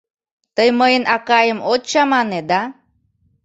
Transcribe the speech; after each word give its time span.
Тый 0.55 0.69
мыйын 0.79 1.03
акайым 1.15 1.59
от 1.71 1.81
чамане, 1.91 2.41
да? 2.49 2.61